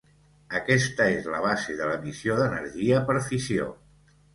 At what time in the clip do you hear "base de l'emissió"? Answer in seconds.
1.45-2.41